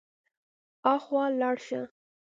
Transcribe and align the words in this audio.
هاخوا 0.83 1.23
لاړ 1.39 1.55
شه. 1.67 1.81